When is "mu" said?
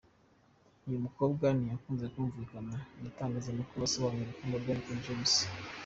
2.97-3.03